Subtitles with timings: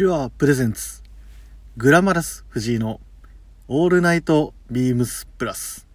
[0.00, 1.02] 手話プレゼンツ。
[1.76, 3.02] グラマラス藤井の
[3.68, 5.89] オールナイトビームスプラス。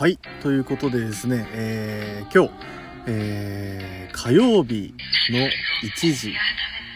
[0.00, 0.18] はい。
[0.42, 2.54] ということでですね、えー今日、
[3.06, 4.94] えー火曜日
[5.30, 5.38] の
[5.86, 6.32] 1時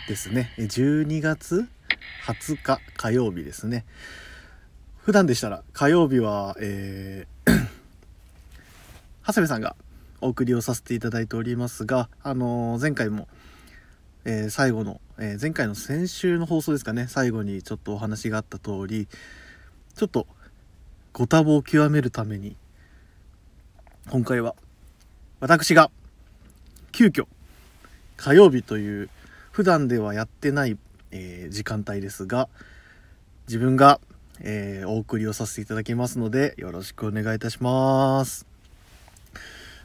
[0.08, 0.54] ですね。
[0.56, 1.68] 12月
[2.26, 3.84] 20日火曜日ですね。
[4.96, 7.52] 普段でしたら火曜日は、えー
[9.26, 9.76] 長谷部さんが
[10.22, 13.28] お送りをさせていただいておりますが、あのー前回も、
[14.24, 17.04] えー最後の、えー前回の先週の放送ですかね。
[17.06, 19.08] 最後にちょっとお話があった通り
[19.94, 20.26] ちょっと
[21.12, 22.56] ご多忙を極めるために
[24.10, 24.54] 今回は
[25.40, 25.90] 私が
[26.92, 27.26] 急遽
[28.18, 29.08] 火曜日という
[29.50, 30.76] 普段ではやってない、
[31.10, 32.48] えー時間帯ですが
[33.48, 34.00] 自分が、
[34.40, 38.46] えーお送りをさせていただきますのでよろしくお願いいたします。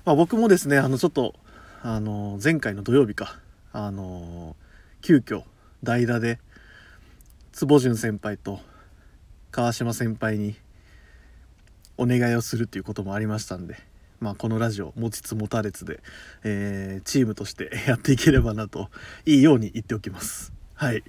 [0.03, 1.33] まあ、僕もですねあのちょっと
[1.81, 3.39] あの前回の土曜日か
[3.71, 4.57] あの
[5.01, 5.43] 急遽
[5.81, 6.39] 代打で
[7.53, 8.59] 坪潤先輩と
[9.51, 10.55] 川島先輩に
[11.97, 13.75] お願いをするっていうこともありましたんで、
[14.19, 16.01] まあ、このラジオ持ちつ持たれつで、
[16.43, 18.89] えーチームとしてやっていければなと
[19.25, 20.51] いいように言っておきます。
[20.75, 21.03] はい。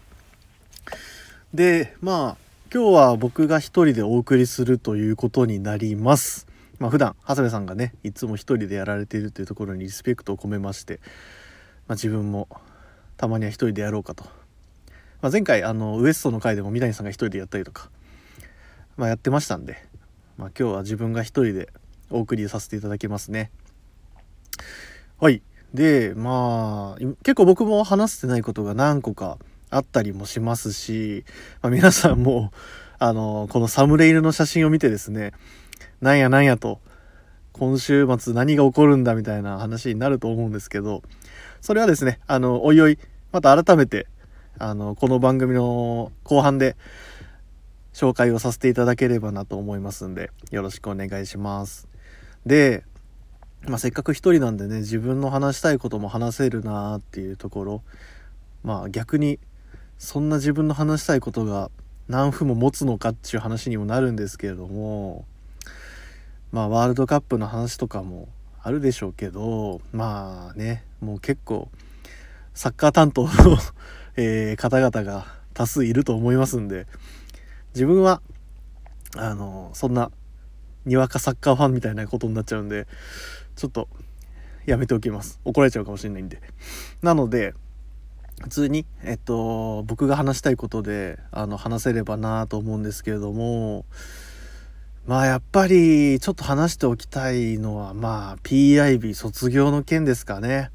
[1.53, 6.47] でまあ今日は僕が一人でお送りするということになります。
[6.79, 11.01] まあ普段長谷部さんがねいつも一人でやられているというところにリスペクトを込めまして、
[11.89, 12.49] まあ、自分も
[13.17, 14.25] たまには一人でやろうかと、
[15.21, 17.91] まあ、前回あのウエストの回でも三谷さんが一人でやったりとか、
[18.97, 19.77] まあ、やってましたんで、
[20.39, 21.69] まあ、今日は自分が一人で
[22.11, 23.51] お送りさせていただきますね。
[25.19, 25.43] はい。
[25.75, 29.39] でまあ結構僕も話してないことが何個か
[29.71, 31.25] あったりもしますし、
[31.63, 32.53] まあ、皆さんも
[32.99, 35.33] あのこのサムネイルの写真を見てですね
[36.01, 36.81] なんやなんやと
[37.53, 41.03] 今週末何が起こるんだみたいな話になると思うんですけど
[41.61, 42.99] それはですねあのおいおい
[43.33, 44.07] また改めて
[44.59, 46.77] あのこの番組の後半で
[47.93, 51.90] 紹介をさせていただければなと思いますんでよろしくお願いします。
[52.47, 52.85] で、
[53.67, 57.83] まあ、せっかく一人なんでね自分の話したいことも話せるなーっていうところ。
[58.63, 59.39] まあ逆に
[59.99, 61.71] そんな自分の話したいことが
[62.09, 65.25] 何分も持つのかっていう話にもなるんですけれども
[66.53, 68.29] まあワールドカップの話とかも
[68.63, 71.69] あるでしょうけどまあねもう結構
[72.55, 73.31] サッカー担当の、
[74.17, 76.87] えー方々が多数いると思いますんで
[77.75, 78.21] 自分は
[79.17, 80.11] あのそんな
[80.85, 82.87] にわかサッカーファンみたいなことになっちゃうんで
[83.57, 83.89] ちょっと
[84.67, 85.41] やめておきます。
[85.45, 86.41] 怒られちゃうかもしれないんで。
[87.03, 87.55] なので
[88.43, 93.85] 普通にえっと僕が話したいことであの話せればなと思うんですけれども
[95.07, 100.71] まあやっぱりちょっと話しておきたいのはまあ PIB 卒業の件ですかね。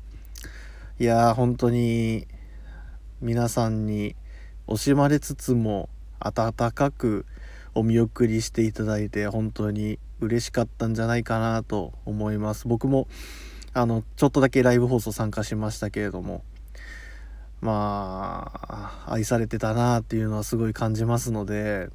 [0.99, 2.27] いやー本当に
[3.21, 4.15] 皆さんに
[4.67, 5.89] 惜しまれつつも
[6.19, 7.25] 温かく
[7.75, 12.67] お見送りしていただいて本当に嬉しかったんじゃないかなと思います。
[12.67, 13.07] 僕も
[13.73, 16.43] あのちょっとだけライブ放送参加しましたけれども
[17.59, 18.49] ま
[19.07, 21.89] あ愛されてたなっていうのはすごい感じますので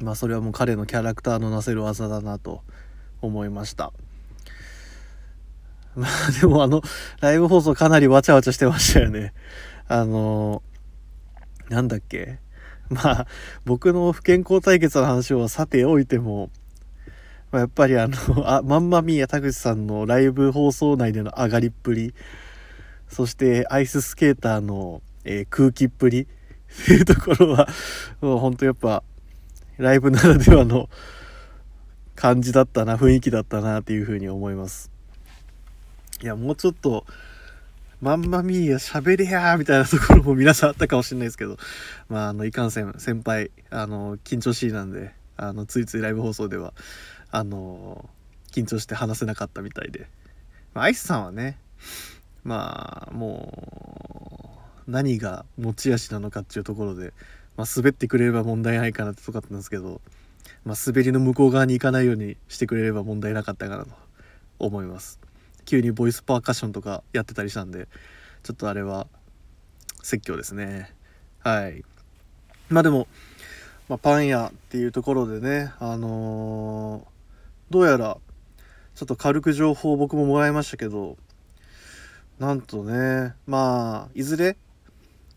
[0.00, 2.62] まあそれはもう彼のキャラクターのなせる技だなと
[3.20, 3.92] 思いました。
[5.96, 6.82] まあでもあの
[7.20, 9.32] ライブ放送かなりわちゃわちゃしてましたよね。
[9.88, 10.62] あの
[11.68, 12.38] なんだっけ？
[12.90, 13.26] まあ
[13.64, 16.50] 僕の不健康対決の話をさておいても、
[17.50, 18.16] まあ、やっぱりあの
[18.50, 22.14] あまんまみや田口さんのライブ放送内での上がりっぷり
[23.08, 26.26] そしてアイススケーターの、えー空気っぷりっ
[26.86, 27.68] ていうところは
[28.20, 29.02] もうほんとやっぱ
[29.78, 30.88] ライブならではの
[32.14, 34.90] 感じだったな雰囲気だったなっていうふうに思います。
[36.22, 37.04] いやもうちょっと
[38.00, 41.56] まんまみーや喋れやーみたいなところも皆さんあったかもしれないですけど。
[42.08, 46.72] まああのいかんせん先輩あの緊張しいなんであのついついライブ放送では
[47.30, 48.08] あの
[48.52, 50.08] 緊張して話せなかったみたいで、
[50.72, 51.58] まあ、アイスさんはね
[52.44, 57.12] まあもう何が持ち味なのかっていうところで、
[57.56, 60.00] まあ、滑ってくれれば問題ないかなってとこだったんですけど、
[60.64, 63.90] まあ、滑りの向こう側に行かないようにしてくれれば問題なかったかなと
[64.58, 65.25] 思います。
[65.66, 67.88] 急にボイスパーカッションとかやってたりしたんで
[68.42, 69.06] ちょっとあれは
[70.02, 70.94] 説教ですね。
[71.40, 71.84] はい。
[72.70, 73.06] まあでも
[73.88, 78.18] まあ、パン屋っていうところでねあのー、どうやら
[78.96, 81.16] ちょっと軽く情報を僕ももらいましたけど
[82.40, 84.56] なんとねまあいずれ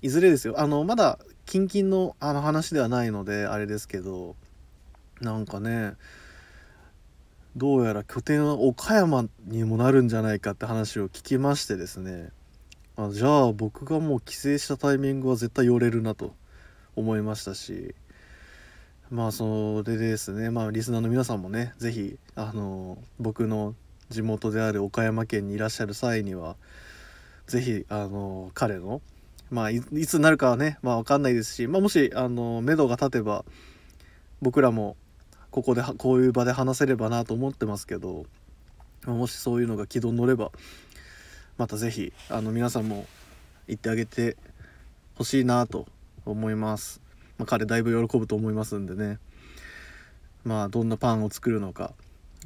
[0.02, 0.56] いずれですよ。
[0.58, 4.36] あのまだ近々のあの話ではないのであれですけど
[5.22, 5.94] なんかね
[7.60, 12.30] どうやら拠点は岡山にもなるんじゃないかって話を聞きましてですね。
[12.96, 16.34] あじゃあ僕がもう帰省したタイミングは絶対寄れるなと
[16.96, 17.94] 思いましたし。
[19.12, 20.52] まあそれでですね。
[20.52, 23.76] まあリスナーの皆さんもね是非あの僕の
[24.08, 26.56] 地元である岡山県にいらっしゃる際には
[27.48, 29.02] 是非あの彼の
[29.52, 33.44] まあいつになるかはねまあ分かんないですし、まあ、もしあの目処が立てば
[34.42, 34.96] 僕らも
[35.52, 38.26] ここでこういう場で話せればなと思ってますけど
[39.06, 40.52] もしそういうのが軌道に乗れば
[41.58, 43.06] また是非あの皆さんも
[43.68, 44.38] 行ってあげて
[45.16, 45.88] ほしいなと
[46.26, 47.02] 思います。
[47.38, 49.18] まあ、彼だいぶ喜ぶと思いますんでね
[50.44, 51.94] まあどんなパンを作るのか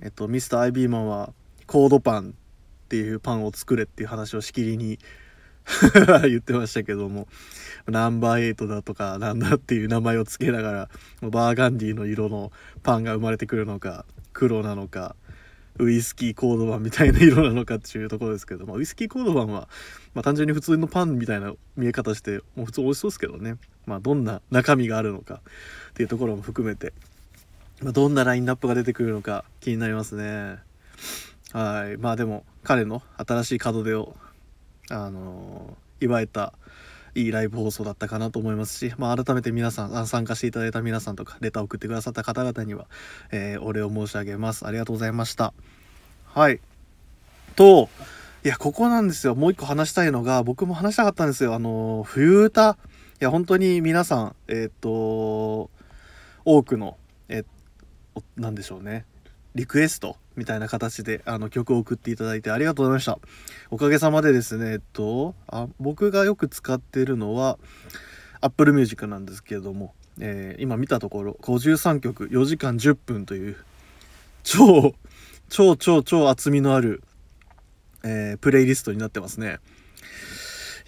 [0.02, 1.34] えっとミスターアイビーマンは
[1.66, 5.00] コードパンっていうパンを作れっていう話をしきりに
[6.28, 7.28] 言ってましたけども。
[7.88, 10.90] ナンバーエイトだとかなんだっていう名前を付けながら
[11.30, 12.52] バーガンディの色の
[12.82, 15.16] パンが生まれてくるのか黒なのか
[15.80, 19.68] ウイスキーコードバンみたいな色なのかっていうところですけど、ま、ウイスキーコードバンは、
[20.14, 23.56] まあ、単純に普通のパンみたいな見え方してもう普通美味しそうですけどね、
[23.86, 25.42] まあ、どんな中身があるのか
[25.90, 26.94] っていうところも含めて、
[27.82, 30.60] まあ、どんなラインナップが出てくるのか気になりますね。
[31.54, 31.98] はい。
[31.98, 34.16] まあでも彼の新しい門出を
[34.90, 36.54] あの、祝えた
[37.16, 42.88] いいライブ放送だったかなと思いますし、まあ、改めて皆さん参加していただいた皆さんとかレターを送ってくださった方々には、
[43.32, 44.66] えー、お礼を申し上げます。
[44.66, 45.54] ありがとうございました。
[46.26, 46.60] はい。
[47.56, 47.90] と
[48.44, 49.36] いやここなんですよ。
[49.36, 51.54] もう一個話したいのが僕も話したかったんですよ。
[51.54, 52.78] あの冬歌。
[53.22, 55.70] いや本当に皆さんえっ、と
[56.44, 56.98] 多くの
[57.30, 57.46] え
[58.36, 59.06] 何でしょうね。
[59.56, 63.20] リクエストみたいな形であの曲を送っていただいてありがとうございました。
[63.70, 67.58] おかげさまでですねえっとあ僕がよく使ってるのは
[68.42, 73.58] Apple Music なんですけれども、えー、今見たところ53曲4時間10分という
[74.44, 74.94] 超
[75.50, 77.04] 超超超厚みのある、
[78.04, 79.60] えー、プレイリストになってますね。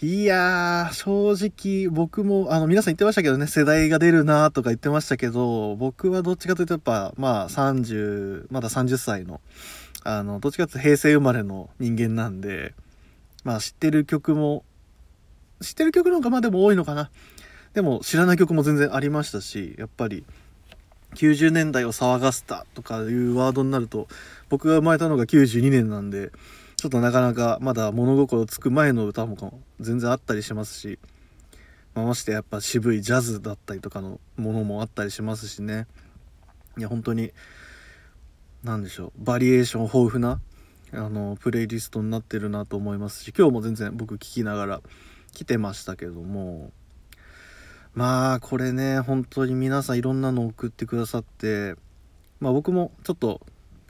[0.01, 9.39] いやー、正直僕も、あの、皆さん言ってましたけどね、世代が出るなとか言ってましたけど、僕はどっちかというとやっぱ、まあ30、まだ30歳の、
[10.03, 12.73] あの、どっちかというと平成生まれの人間なんで、
[13.45, 14.65] まあ知ってる曲も、
[15.61, 17.09] 知ってる曲の方がまあでも多いのかな。
[17.73, 20.25] でも知らない曲も全然ありましたし、やっぱり、
[21.13, 24.09] 90年代を騒がせたとかいうワードになると
[24.49, 26.31] 僕が生まれたのが92年なんで
[26.85, 30.99] ちょっとなかなかまだ物心つく前の歌も全然あったりしますし、
[31.95, 35.87] まましてやっぱ渋いジャズだったりとかのものもあったりしますしね。
[36.77, 37.31] いや本当に
[38.63, 40.39] 何でしょうバリエーション豊富な
[40.93, 44.81] あのプレイリストになってるなと思いますし今日も全然僕聞きながら
[45.33, 46.71] 来てましたけども
[47.95, 51.73] まあこれね本当に皆さんいろんなの送ってくださって
[52.39, 53.41] まあ僕もちょっと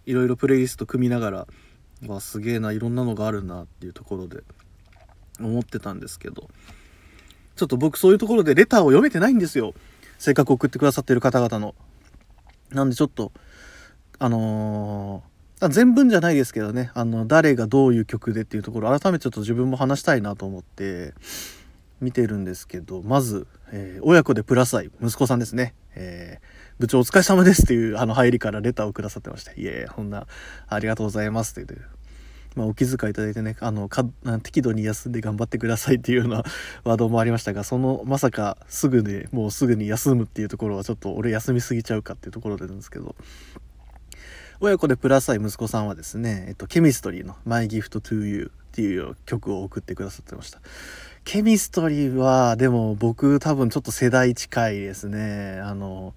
[0.05, 1.47] いろいろプレイリスト組みながら
[2.07, 4.43] わすげえないろんなのがあるなっていうところで
[5.39, 6.49] 思ってたんですけど。
[7.55, 9.73] ちょっと僕そういうところでレターを読めてないんですよ。
[10.17, 11.73] せっかく送ってくださってる方々の。
[12.71, 13.31] なんでちょっと
[14.19, 16.91] あのー、全文じゃないですけどね。
[16.93, 21.13] あの誰がどういう曲でっていうところ改めてちょっと自分も話したいなと思って。
[22.01, 29.53] 見てるんですけどまず、えー、親子でプラス愛息子さんですね、えー部長お疲れ様ですっていうあの入りからレターをくださってました。
[29.53, 30.27] いえ、こんな、
[30.67, 31.87] ありがとうございますって言って、
[32.55, 34.03] まあ、お気遣いいただいてね、あの、か
[34.43, 36.43] 適度に休んで頑張ってくださいっていうような
[36.83, 43.15] ワードもありましたが、その、まさかすぐで、もうすぐに休むっていうところはちょっと俺休みすぎちゃうかっていうところでなんですけど、
[44.59, 50.59] 親子でプラス愛息子さんはですね、えっと、ケミストリーの My Gift to You っていう曲を送ってくださってました。
[51.25, 55.59] ケミストリーは、でも僕多分ちょっと世代近いですね。
[55.61, 56.13] あの、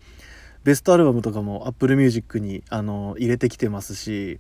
[0.65, 4.39] ベストアルバムとかも Apple Music にあの入れてきてますし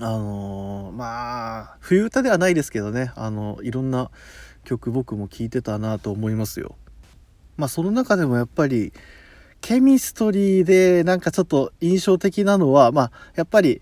[0.00, 4.10] あの、まあ冬歌ではないですけどねあのいろんな
[4.64, 6.74] 曲僕も聴いてたなと思いますよ。
[7.56, 8.92] まあその中でもやっぱり
[9.60, 13.80] ケミストリーでなんかちょっと印象的なのはまあやっぱり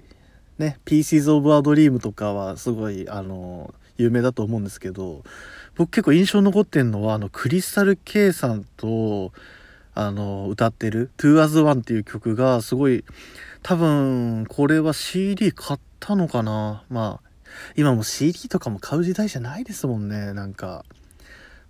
[0.58, 3.72] ね「Pieces of a Dream」とかはすごいあの
[4.02, 5.22] 有名だと思うんですけど
[5.76, 9.32] 僕結構印象残ってんのはあのクリスタル K さんと
[9.94, 13.04] あの歌ってる「2 as One」っていう曲がすごい
[13.62, 16.84] 多分これは CD 買ったのかな。
[16.88, 17.30] まあ
[17.76, 20.84] 今も CD とかも買う時代じゃないですもんねなんか。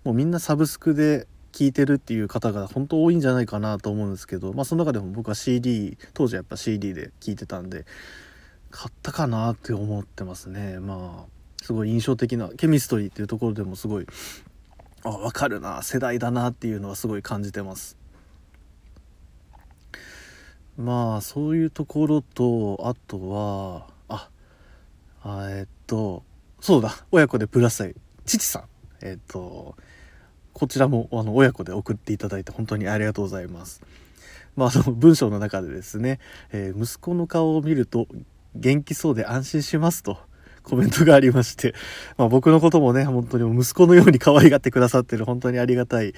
[0.03, 7.85] もうみんなサブスクで聴いてるっていう方が本当多いんじゃないかなと思うんですけど、まあ、その中でも僕は CD 当時はやっぱ CD で聴いてたんで
[8.71, 10.79] 買ったかなって思ってますね。
[10.79, 14.07] まあすごい印象的なケミストリーっていうところでもすごい
[15.03, 17.97] あ分かるな世代だなっていうのはすごい感じてます。
[20.77, 24.29] まあそういうところとあとはあ
[25.23, 26.23] あえっと
[26.59, 28.63] そうだ親子でプラスイ父さん
[29.05, 29.75] えっと
[30.53, 33.81] こちらもあの親子で送っていただいて本当にありがとうございます。
[34.55, 36.19] まあ、あの文章の中でですね、
[36.51, 38.07] えー、息子の顔を見ると
[38.53, 40.17] 元気そうで安心しますと。
[40.63, 41.73] コメントがありまして、
[42.17, 46.13] まあ、僕のこともね本当に息子のように可愛がってくださってる本当にありがたい、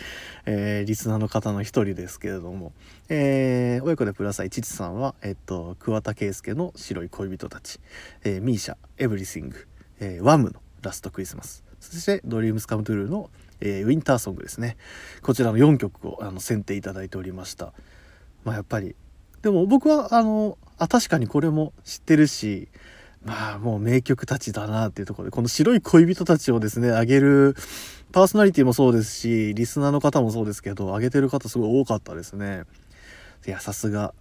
[0.45, 2.73] えー、リスナーの方の一人ですけれども、
[3.09, 7.79] えー、親子でプラスイ父さんは、えっと、桑田佳祐の白い恋人たち、
[8.23, 9.67] えー、ミーシャエブリシング、
[9.99, 11.63] えー、ワムのラストクリスマス。
[11.79, 14.77] そしてドリームスカムトゥルーの、えー、ウィンターソングですね。
[15.21, 17.73] こちらの4曲をあの選定いただいておりました。
[18.45, 18.95] まあやっぱり。
[19.41, 22.69] でも僕はあのあ確かにこれも知ってるし
[23.25, 27.55] まあもう名曲たちだなっていうところでこの白い恋人たちをですねあげる
[28.11, 32.63] パーソナリティもそうですしリスナーの方もそうですけどあげてる方すごい多かったですね。
[33.47, 34.13] いやさすが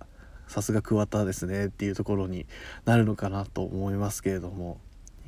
[0.48, 2.46] さすが桑田ですねっていうところに
[2.84, 4.78] なるのかなと思いますけれども。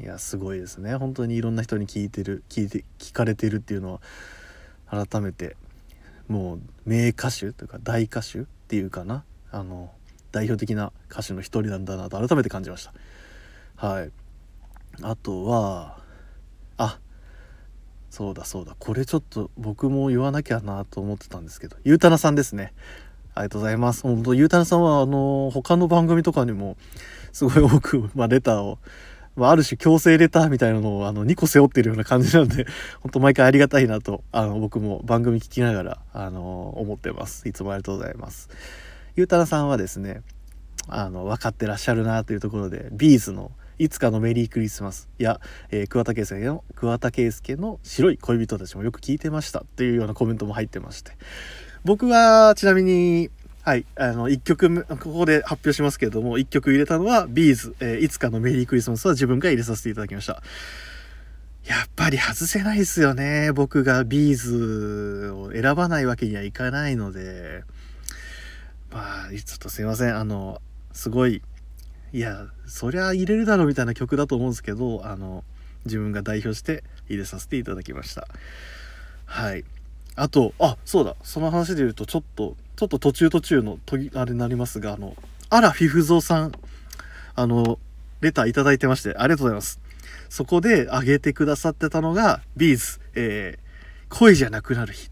[0.01, 0.97] いやすごいですね。
[0.97, 4.01] 本当にいろんな人に聞いてる聞いて聞かれてるっていうの
[4.89, 5.57] は改めて
[6.27, 9.25] もう名歌手というか大歌手っていうかな。
[9.53, 9.93] あの
[10.33, 12.93] 代表的な歌手の一人なんだなと改めて感じました。
[13.77, 14.11] はい
[15.03, 15.99] あとは
[16.77, 16.99] あ
[18.11, 22.73] そうだそうだこれちょっと僕も言わなきゃなと思ってたんですけどゆうたなさんですね
[23.35, 26.77] ありがとうございます本当ゆうたなさんはあの他の番組とかにも
[27.33, 28.79] すごい多く、 まあ、レターを
[29.37, 32.69] まあ、ある種強制レターみたいなのをあの2個背負ってるような感じなんで、
[33.03, 37.49] 本当毎回ありがたいなと、あの、僕も番組聞きながら、あの、思ってます。
[37.49, 38.49] いつもありがとうございます。
[39.17, 40.23] ゆうたらさんはですね、
[40.87, 45.09] あの、分かってらっしゃるなというところで、ビーズのいつかのメリークリスマス。
[45.19, 45.41] や、
[45.71, 51.13] えー、桑田佳祐の桑田佳祐の白い恋人たちもよく聞いてましたっていうようなコメントも入ってまして。
[51.85, 53.31] 僕はちなみに
[53.63, 60.43] はいあの1曲ここで発表しますけれども1曲入れたのは B'z、えー、いつかのメリークリスマスは自分が入れさせていただきました。
[61.67, 63.51] やっぱり外せないですよね。
[63.53, 67.65] 僕が B'z を選ばないわけにはいかないので。
[68.95, 70.17] まあちょっとすいません。
[70.17, 70.63] あの
[70.93, 71.43] すごい
[72.15, 75.43] いやそりゃ入れるだろみたいな曲だと思うんですけどあの
[75.85, 78.29] 自分が代表して入れさせていただきました。
[79.27, 79.65] はい。
[80.15, 81.17] あとあそうだ。
[81.25, 85.17] その話で言うとちょっとちょっと途中途中のとあれになりますがあの
[85.51, 86.53] あらフィフゾーさん
[87.35, 87.81] あの
[88.21, 89.81] レターいただいてましてありがとうございます。
[90.29, 95.11] そこであげてくださってたのがビーズ、えー、恋じゃなくなる日。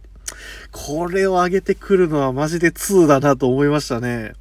[0.71, 4.35] これを上げてくるのはマジで2だなと思いましたね。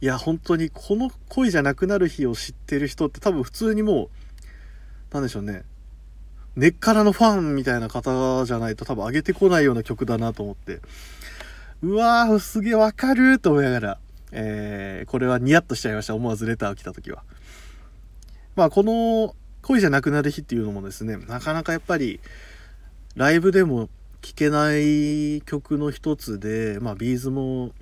[0.00, 5.64] いや、本当にこの恋じゃなくなる日を知ってる人って多分普通にもう、なんでしょうね。
[6.56, 10.80] 根っからのファンみたいな方じゃないと多分上げてこないような曲だなと思って。
[11.82, 13.98] うわー、すげえわかると思いながら、
[14.32, 16.14] えー、これはニヤッとしちゃいました。
[16.14, 17.22] 思わずレター来た時は。
[18.56, 22.20] まあ、この恋じゃなくなる日っていうのもですね、なかなかやっぱり、
[23.16, 23.88] ライブでも
[24.22, 27.72] 聴けない曲の一つで、まあ、ビーズも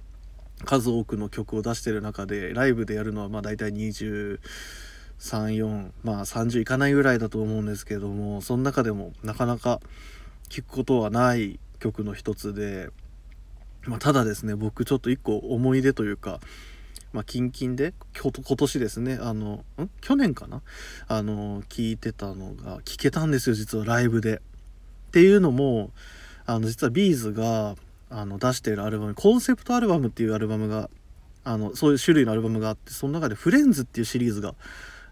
[0.64, 4.38] 数多くの曲を出してる中でライブでやるのはまあ大体234
[6.02, 9.80] まあ30いかないぐらいだと思うんですけどもその中でもなかなか
[10.48, 12.90] 聴くことはない曲の一つで、
[13.82, 16.40] まあ、ただですね僕ちょっと一個思い出というか
[17.12, 19.88] まあ、近々で今年ですねあのん？
[20.02, 20.60] 去年かな？
[21.06, 24.42] あの聞いてたのが聞けたんですよ実はライブで。
[25.08, 25.90] っていうのも
[26.44, 27.76] あの実はビーズが
[28.10, 30.88] あの出しているアルバムコンセプトアルバムっていうアルバムが
[31.44, 34.54] あのそういう種類のアルバムがあってその中で「フレンズ」っていうシリーズが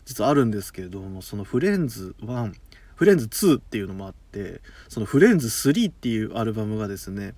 [0.05, 2.53] 実はあるんですけれどもその「フレンズ1」
[2.97, 7.35] フレンズ2っていうのもあってそのフレンズ3っていうアルバムがですね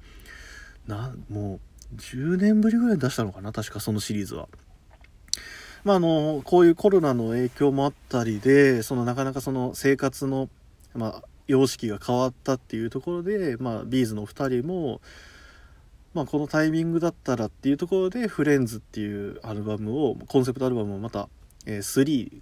[0.87, 1.61] なも
[1.93, 4.49] う10年ぶりぐらいに出したのかな確かそのシリーズは。
[5.85, 10.50] まあ、あのこういうコロナの影響もあったりでそのなかなかその生活の、
[10.95, 15.00] まあ、様式が変わったっていうところで、まあ、ビーズの2人も
[16.15, 21.29] まあ、このタイミングだったらっていうところで「フレンズ」っていうアルバムをコンセプトアルバムをまた、
[21.67, 22.41] えー、3っ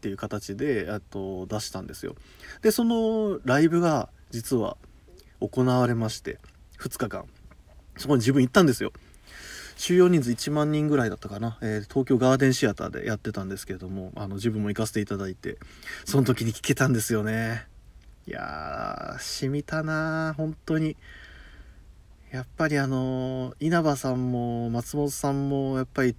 [0.00, 2.14] ていう形でと出したんですよ。
[2.62, 4.76] でそのライブが実は
[5.40, 6.38] 行われまして
[6.78, 7.24] 2日間
[7.96, 8.92] そこに自分行ったんですよ。
[9.76, 15.58] 収容人数1万人ぐらいだったかな、えー、東京ガーデンシアターでやってたんですけれどもあの自分も行かせていただいて
[16.04, 17.66] その時に聴けたんですよね
[18.26, 20.96] いやーしみたな本当に
[22.34, 26.16] やっぱりあの稲葉さんも松本さんもやっぱり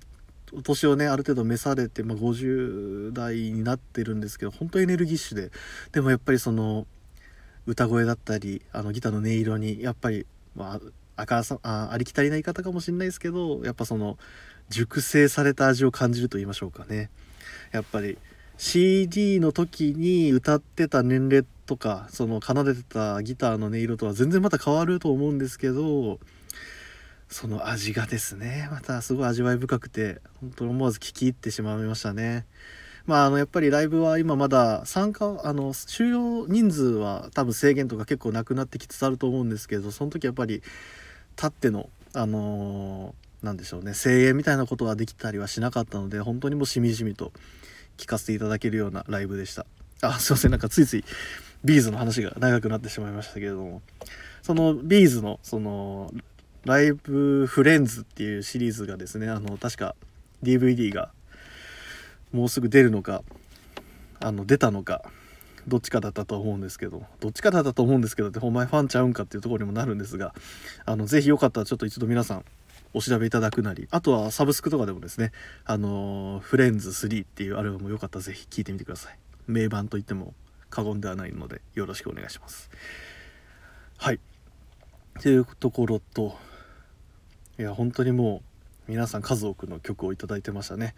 [0.53, 5.51] お年をねある程度召されて、まあ、50代になってるんですけど本当エネルギッシュで。
[5.91, 6.87] でもやっぱりその
[7.65, 10.79] 歌声だったりあのギターの音色にやっぱりまあ
[11.17, 14.17] あかさあありきたりな言い方かもしれないですけどやっぱその
[14.69, 17.09] 熟成された味を感じると言いましょうかね。
[17.73, 18.17] やっぱり
[18.57, 26.19] CD の時に歌ってた年齢とかその奏でてたギターの音色とは全然また変わると思うんですけど
[27.27, 32.45] その味がですねまたすごい味わい深くて本当に思わず聴き入ってしまいましたね。
[33.05, 40.63] まあ、あのやっぱりライブは今まだ参加あの収容人数は多分制限とか結構なくなってきつつあると思うんですけどその時やっぱり
[41.35, 47.31] 立ってのあのー、なんでしょうね声援みたいなことはできたりはしなかったので本当にもうしみじみと
[47.97, 49.65] 聴かせていただけるようなライブでした。
[50.01, 50.51] あすいません。
[50.51, 51.05] なんかついつい
[51.63, 53.81] B'z の話が長くなってしまいましたけれども。
[54.45, 56.13] その B'z のその
[56.65, 59.95] ライブ FRIENDS っていうシリーズがですねあの確か
[60.43, 61.11] DVD が
[62.31, 63.23] もうすぐ出るのか
[64.19, 65.03] あの出たのか
[65.67, 70.35] どっちかだったと思うんですけどどっちかだったと思うんですけどってお前ファンちゃうんかっていうところにもなるんですが
[70.85, 72.45] あのぜひよかったらちょっと一度皆さん
[72.95, 75.31] お調べいただくなりあとはサブスクとかでもですね
[75.65, 79.17] あのフレンズ3っていうアルバムもよかったらぜひ聴いてみてください。
[79.47, 80.33] 名盤といっても
[80.69, 82.69] 過言ではないのでよろしくお願いします。
[83.97, 84.19] はい。
[85.21, 86.37] というところと
[87.59, 88.41] いや本当にも
[88.87, 90.95] う皆さん数多くの曲を頂いてましたね。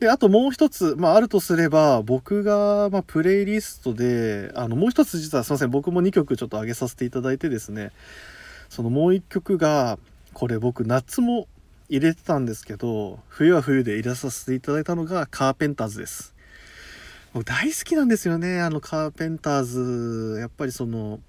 [0.00, 7.92] であともう一つ、まあ、あるとすれば僕が、まあ、プレイリストであのもう一つ実はすいません僕も2曲ちょっと上げさせていただいてですね
[8.68, 9.98] そのもう1曲が
[10.36, 11.48] これ僕夏も
[11.88, 16.34] 入れてたんですけど冬は冬で入れさせていただいたのがカーペンターズです。
[17.32, 20.38] 僕大好きなんですよねあのカーペンターズ。
[20.38, 21.20] やっぱりその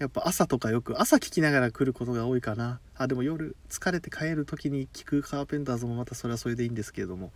[0.00, 2.80] やっぱ朝とかよく朝聴きながら来ることが多いかな。
[2.96, 7.30] あでも夜疲れて帰る時に聴くカーペンターズもまたそれはそれでいいんですけれども。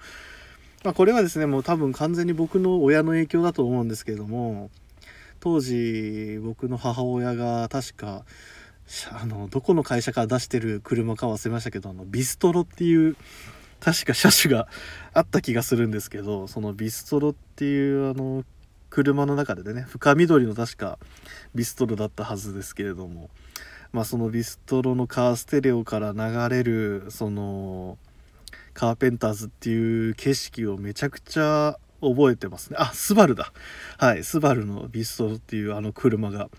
[0.83, 4.69] まあ、これはですねもう多分完全に僕の親の影響だと思うんですけれども
[5.39, 8.25] 当時僕の母親が確か
[9.13, 13.17] あのどこの会社から出してる車か忘れましたけどあのビストロっていう
[13.79, 14.69] 確か車種が
[15.15, 18.45] あった気がするんですけどそのビストロっていうあの
[18.91, 20.99] 車の中でね深緑の確か
[21.55, 23.31] ビストロだったはずですけれども
[23.93, 27.97] まあそのビストロのカーステレオから流れるその
[28.75, 32.77] カーペンターズっていう景色をめちゃくちゃ覚えてますね。
[32.81, 33.53] あスバルだ。
[33.99, 36.51] はいスバルのビストロっていうあの車が。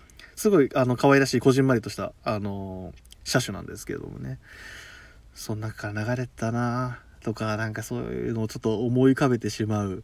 [0.42, 4.40] すごいあの可愛らしいこじんまりとしたあの車種なんですけれどもね。
[5.34, 10.02] その中から流れたなとかなんかそういうのをちょっと思い浮かべてしまう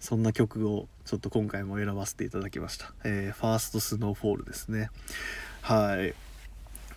[0.00, 4.90] そんな曲をちょっと今回も選ばせていただきました、えー、 First Snowfall ですね。
[5.62, 6.14] はい。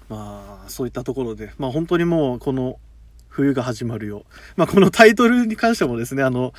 [0.09, 2.79] まあそういったところでまあ本当にもうこの
[3.29, 4.25] 冬が始まるよ。
[4.55, 6.55] まあこのタイトルに関してもですねあの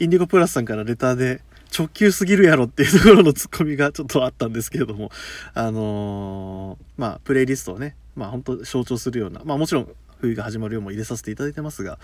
[0.00, 1.42] インディゴプラスさんからレターで
[1.76, 5.10] 直球すぎるやろっていうところのツッコミがちょっとあったんですけれども
[5.54, 9.88] あのー、まあプレイリストをねまあ本当象徴するようなまあもちろん
[10.20, 11.98] 冬が始まるようも入れさせていただいてますが、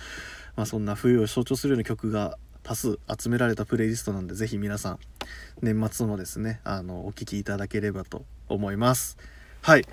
[0.57, 4.99] まあ、そんな冬を象徴するような曲が多数集められたプレイリストなんで是非皆さん
[5.63, 9.19] 年末もですねあのお聴きいただければと思います。
[9.63, 9.81] はい。
[9.81, 9.85] っ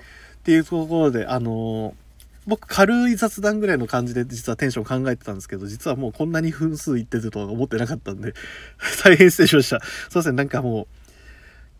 [0.44, 2.01] ていうところであのー
[2.46, 8.34] 僕軽い雑談ぐらいの感じで実はテンション考えてたんですけど実はもうこんなに分数いってるとは思ってなかったんで
[9.04, 9.80] 大変失礼しました。
[9.80, 10.36] すいません。
[10.36, 10.86] なんかもう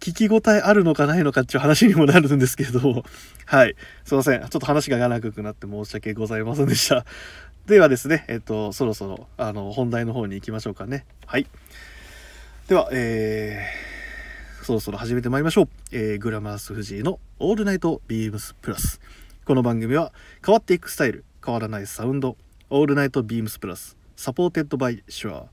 [0.01, 3.05] 聞き応えあるのかないのかっていう話にもなるんですけど
[3.47, 3.77] はい。
[4.05, 4.41] すいません。
[4.41, 7.05] ちょっと話が長くなって申し訳ございませんでした。
[7.67, 11.05] ではですねえっとそろそろあの本題の方に行きましょうかね。
[11.27, 11.47] はい。
[12.69, 19.01] ではえー、そろそろ始めてまいりましょう、えー、グラマラス藤井の「All Night BEAMS PLUS」
[19.45, 20.13] この番組は
[20.47, 22.37] 変わっていくスタイル変わらないサウンド
[22.71, 25.47] All Night BEAMS PLUS supported by SHURE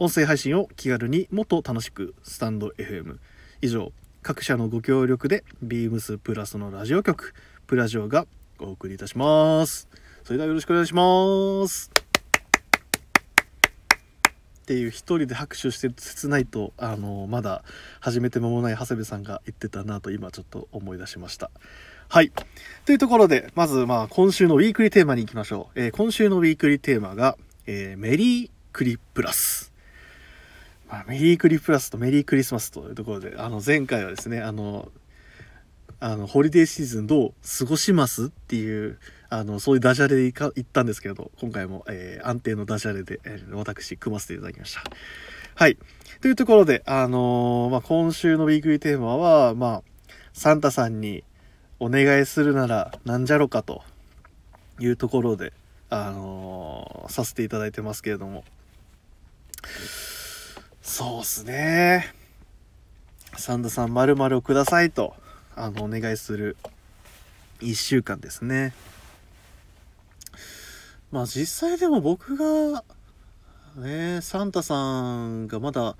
[0.00, 3.18] 音声配信を気軽にもっと楽しくスタンド FM
[3.60, 7.32] 以上各社のご協力で BEAMS PLUS のラジオ局
[7.68, 8.26] プラジオが
[8.58, 9.88] お送りいたします。
[10.24, 11.92] それではよろしくお願いします。
[14.62, 17.62] っていう一人で拍手してる切ないとあのまだ
[18.00, 21.50] 始めて間もない長谷部さんが言ってたなと今ちょっと思い出しました。
[22.12, 22.30] はい。
[22.84, 25.80] というところで、まず、まあ、今週のウィークリーテーマに行きましょう。
[25.80, 29.72] えー、今週のウィークリーテーマが、えー、メリークリプラス。
[30.90, 34.92] まあ、メリークリプラスとメリークリスマスというところで、あの、前回はですね、あの、
[36.00, 38.98] あの、ホリデーシーズンどう過ごしますっていう、
[39.30, 44.84] あの、そういうダジャレで行ったんですけど、今回も、えー、安定のダジャレで、えー、私、組ませていただきました。
[45.54, 45.78] はい。
[46.20, 49.82] というところで、あのー、まあ、今週のウィークリーテーマは、まあ、
[50.34, 51.24] サンタさんに
[51.84, 53.82] お願いするならなんじゃろかと
[54.78, 55.52] いうところで、
[55.90, 58.44] あのー、させていただいてますけれども。
[60.80, 62.14] そうっすね。
[63.36, 65.16] サンダさん〇〇をくださいと、
[65.56, 66.56] あの、お願いする
[67.58, 68.74] 1週間ですね。
[71.10, 72.84] まあ実際でも僕が、
[73.74, 75.96] ね、サンタさんがまだ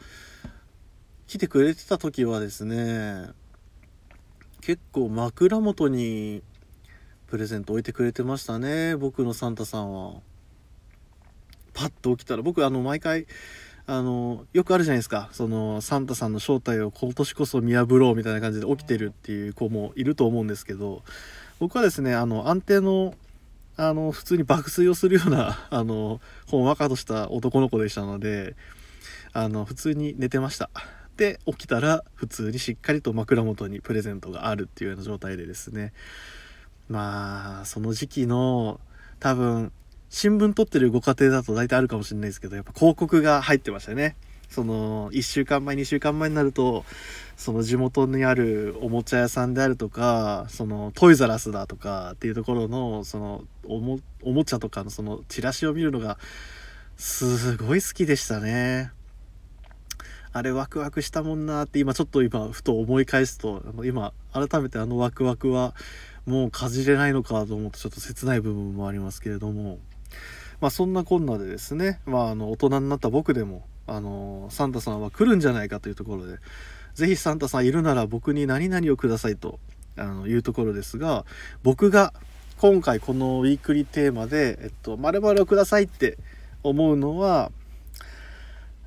[1.26, 3.32] 来てくれてた時はですね、
[4.62, 6.42] 結構枕元に
[7.26, 10.14] プレゼント置いてくれてましたね、僕のサンタさんは。
[11.74, 13.26] パッと起きたら、僕あの毎回、
[13.86, 21.02] あのよくあるじゃないですかそのサンタさんの正体を今年こそ見破ろうみたいな感じで起きてるっていう子もいると思うんですけど
[21.58, 23.14] 僕はですねあの安定の
[23.76, 28.54] あの普通に爆睡をするような あのほんわかとした男の子でしたので
[29.32, 30.70] あの普通に寝てました
[31.22, 35.92] で起きたら普通にしっかりと枕元にプレゼントがあるっていうような状態でですね
[36.88, 38.80] まあその時期の
[39.20, 39.72] 多分
[40.14, 44.14] 新聞撮ってるご家庭だと大体あるかもしれないですけど、やっぱ広告が入ってましたね。
[44.50, 46.84] その、1週間前、2週間前になると、
[47.38, 56.18] その地元にあるおもちゃ屋さんであるとか、そのトイザラスだとかっていうところの、そのおも、おもちゃとかのそのチラシを見るのが、
[56.98, 58.92] すごい好きでしたね。
[60.32, 65.74] あれワクワクしたもんなって今ちょっと今ふと思い返すと今改めてあのワクワクは
[66.26, 69.78] もうかじれないのかと思ってちょっと切ない部分もありますけれども
[70.62, 76.38] まあ、そんなこんなでですね、まあ、あの大人になった僕でもあのサンタさんは来るんじゃないかというところで
[76.94, 79.58] 是非サンタさんいるなら僕に何々をくださいと
[79.96, 81.24] あのいうところですが
[81.64, 82.14] 僕が
[82.58, 86.16] 今回このウィークリーテーマで「えっと、〇〇をください」って
[86.62, 87.50] 思うのは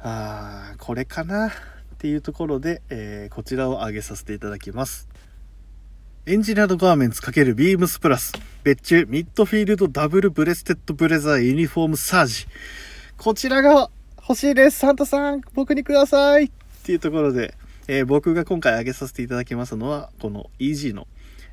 [0.07, 1.51] あこれかなっ
[1.97, 5.09] ていうところで、えー、こちらを挙げさせていただきます。
[6.27, 12.45] エンジニアードガーメンツ×ビームスプラス別注ミッドフィールドダブルブレステッドブレザーユニフォームサージ。
[13.17, 16.45] こちらが欲しいですサンタさん僕にください。
[16.45, 16.51] っ
[16.83, 17.55] ていうところで、
[17.87, 21.07] えー、僕が今回挙げさせていただきますのはこの EG の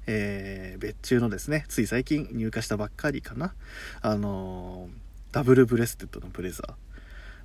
[0.07, 3.55] えー、別注のですねつい最近入荷したばっかりかな。
[4.03, 6.92] あのー、ダブルブレステッドのブレザー。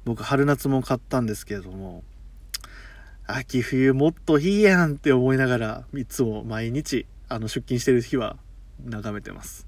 [0.07, 2.01] 僕春夏も買ったんですけれども
[3.25, 8.37] 秋冬もっといいやんって思いながらいつも毎日あの出勤してる日は
[8.85, 9.67] 眺めてます。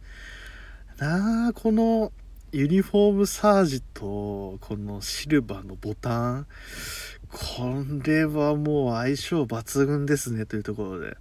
[0.97, 2.13] なあこの
[2.54, 6.47] ユニフォームサージとこのシルバーのボタン
[7.28, 11.17] これはもう相性抜群ですねというところで。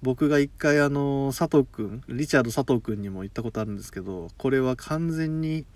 [0.00, 5.66] 僕が一回あの佐藤君リチャード佐藤君にも言ったことあるんですけどこれは完全に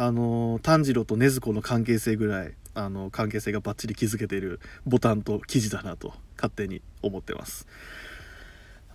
[0.00, 7.66] あの炭治郎と禰豆子の関係性ぐらいあの関係性がバッチリ築けているボタンと生地だなと勝手に思ってます。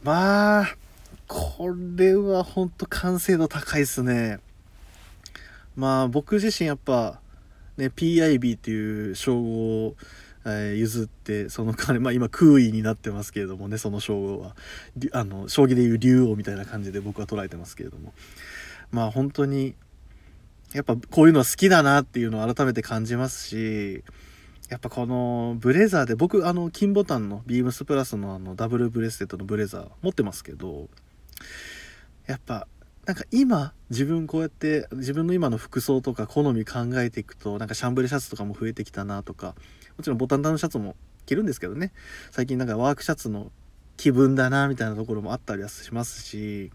[0.02, 0.76] まあ、
[1.28, 4.40] これはほんと完成度高いっすね。
[5.76, 7.20] まあ僕自身やっぱ
[7.76, 9.96] ね PIB っていう称号を、
[10.46, 14.56] えー、譲ってその金まあ今空位になってますけれどもねその称号は。
[15.12, 18.14] あの将棋でいう竜王みたいな感じで僕は捉えてますけれども。
[18.90, 19.76] まあ本当に
[20.74, 24.04] やっぱこういうのは好きだなっていうのを改めて感じますし
[24.70, 30.90] やっぱこのブレザーで僕あの金ボタンのビームスプラスのあのダブルブレスレットのブレザー持ってますけど
[32.26, 32.68] やっぱ
[33.06, 39.56] なんか今自分こうやって自分の今の服装とか好み考えていくとなんかシャンブレシャツとかも増えてきたなとか
[39.98, 41.94] もちろんボタンダウンシャツも着るんですけどね。
[42.32, 43.52] 最近なんかワークシャツの
[43.98, 46.72] 気分だなみたいなところもあったりはしますし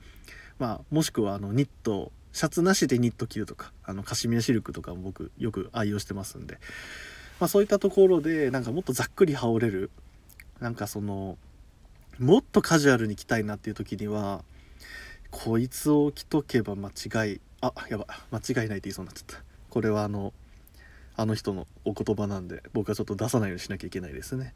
[0.58, 6.60] まあもしくはあのニットシャツなしでニット着るとかあのカシミヤシルクとかも僕よく愛用してますんで。
[7.40, 9.90] まあ、そういったところでなんかもっとざっくり羽織れる
[10.60, 11.36] なんかその
[12.20, 14.44] もっとカジュアルに着たいなっていう時には
[15.32, 19.42] こいつを着とけば間違いあやば間違いないって言いそうになっちゃった。
[19.68, 20.32] これはあの
[21.16, 24.54] あの人のお言葉なんで僕はちょっと出さないようにしなきゃいけないですね。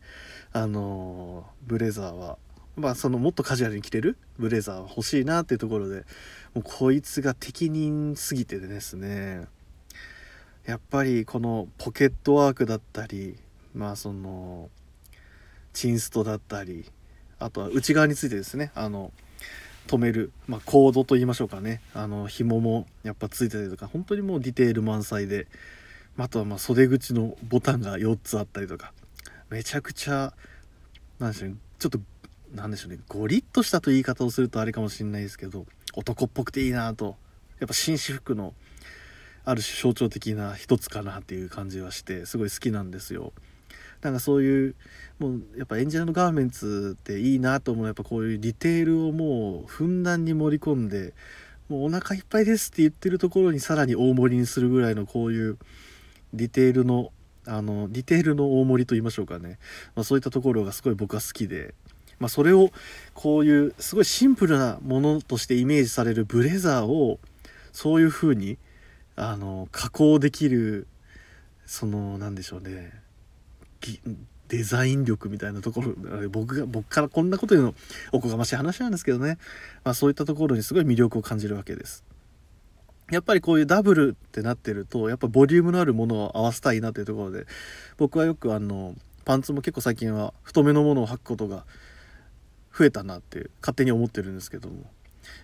[0.53, 2.38] あのブレザーは
[2.76, 4.16] まあそのもっとカジュアルに着てる？
[4.38, 6.04] ブレザー欲しいなっていうところで。
[6.54, 9.46] もうこいつが適任すぎてですね。
[10.66, 13.37] やっぱりこのポケットワークだったり
[13.74, 14.70] まあその
[15.72, 16.85] チンストだったり
[17.38, 18.70] あとは内側についてですね。
[18.74, 19.12] あの
[19.88, 21.80] 止める、まあ、コードと言いましょうかね。
[21.94, 23.88] あの紐もやっぱついてたりとか。
[23.88, 25.48] 本当にもうディテール満載で。
[26.18, 28.92] あとはま袖口のボタンが4つあったりとか。
[29.50, 30.32] めちゃくちゃ
[31.18, 31.56] なんでしょうね。
[31.78, 31.98] ちょっと
[32.54, 37.16] なんでしょうねゴリッとしたと言い方をするとあれかもしれないですけど男っぽくていいなと。
[37.60, 38.54] やっぱ紳士服の
[39.44, 43.32] ある種象徴的な一つかなっていう感じはしてすごい好きなんですよ。
[44.00, 44.74] なんかそういう
[45.20, 51.14] もうやっぱエンジニアのガーメンツっていいなと思うやっぱこういうディテールをもうふんだんに盛り込んで
[51.68, 55.58] もうお腹いっぱいですって言ってるところにさらに大盛りにするぐらいのこういう
[56.34, 57.12] ディテールの
[57.46, 59.58] あのディテールの大盛りと言いましょうかね、
[59.96, 61.74] まあ、そういったところがすごい僕は好きで、
[62.18, 62.70] まあ、それを
[63.14, 67.18] こういうすごいシンプルなものとしてイメージされるブレザーを
[67.72, 68.59] そういう風に
[69.16, 70.87] あに加工できる
[71.66, 72.92] その何でしょうね
[74.48, 75.94] デザイン力みたいなところ
[76.29, 77.75] 僕が僕からこんなこと言うの
[78.12, 79.38] おこがましい話なんですけどね、
[79.83, 82.05] まあ、そういったところにすごい魅力を感じるわけです。
[83.11, 87.46] やっぱりこういうダブルってなってるとやっぱボリュームのあるものを合わせたいなというところで
[87.98, 88.94] 僕はよくあの
[89.25, 91.64] パンツも結構最近は太めのものを履くことが
[92.76, 94.90] 増えたなって勝手に思ってるんですけども。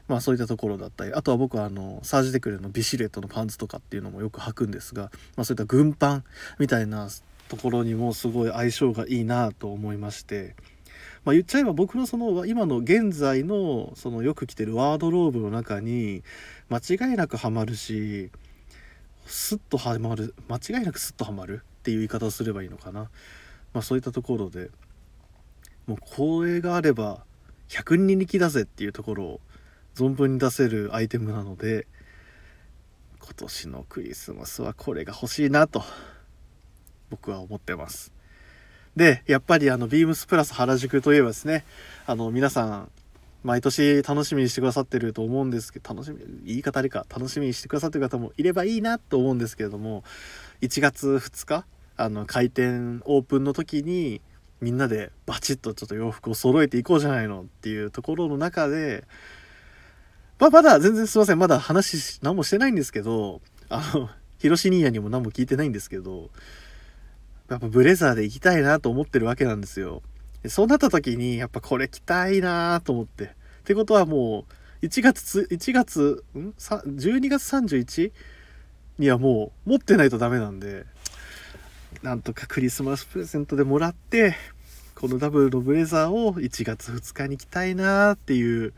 [0.09, 6.25] まあそういったところだったりあとは僕はあのサージデクレのビシレットのパンツとかっていうのもよく履くんですが、まあ、そういった軍パン
[6.59, 7.09] みたいな
[7.49, 10.55] ところにもすごい相性がいいなと思いまして、
[11.25, 16.23] まあ、言っちゃえば僕のその今の現在のそのよく着てるワードローブの中に
[16.71, 18.31] 間違いなくはまるし
[19.27, 23.11] スッとはまる間違いなくスッとはまるっていう言い方をすればいいのかな、
[23.73, 24.71] まあ、そういったところで。
[25.89, 27.25] もうこれがあれば
[27.69, 29.41] 100人力だぜっていうところを
[29.97, 31.89] 存分に出せるアイテムなので
[33.19, 35.83] 今年のクリスマスはこれが欲しいなと
[37.11, 38.13] 僕は思ってます。
[38.97, 41.65] で、やっぱりあの、ビームスプラス原宿といえばですね、
[42.07, 42.91] あの、皆さん、
[43.45, 50.03] 毎年楽しみにしてくださってると思うんですけど、楽しみ、言い方あれか、楽しみにしてくださってる方もいればいいなと思うんですけれども、
[50.61, 51.65] 1月2日、
[51.97, 54.21] あの、開店オープンの時に、
[54.61, 59.05] みんなでバチッとちょっと洋服を揃えていこうじゃないのっていうところの中で、
[60.39, 66.31] まあ、まだ全然すいません、まだ話何もしてないんですけど、あの、 ヒロシニーヤにも何も聞いてないんですけど、
[67.49, 70.03] やっぱブレザーで行きたいなと思ってるわけなんですよ。
[70.47, 73.25] そうなった時に、やっぱこれ着たいなと思って。
[73.25, 73.29] っ
[73.65, 74.47] てことはも
[74.83, 78.13] う、1月、1月、ん ?12 月 31?
[78.99, 80.85] にはもう持ってないとダメなんで、
[82.03, 84.37] なんとかクリスマスプレゼントでもらって、
[84.95, 88.73] このダブルのブレザーを1月2日に着たいなっていう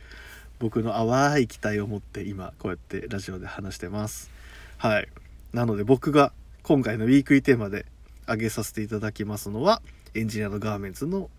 [0.59, 4.31] 僕の淡い期待を持って今こうやってラジオで話してます。
[4.79, 5.09] はい。
[5.53, 7.87] なので僕が今回のウィークリーテーマで
[8.25, 9.83] 挙げさせていただきますのは
[10.15, 11.31] エンジニアのガーメンツの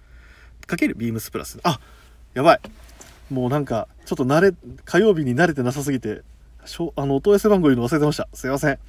[0.68, 1.80] かけるビームスプラスあ
[2.34, 2.60] やばい
[3.30, 6.22] もうなんかちょっと慣れ火曜日に慣れてなさすぎて
[6.96, 8.80] あのお問い合わせ番号言うの忘れてましたすいません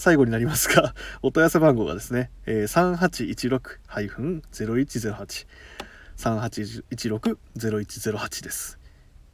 [0.00, 4.10] 最後になりますが お問い合わせ番号がですね、えー、
[4.50, 5.46] 3816-0108
[6.16, 8.78] 3816-0108です。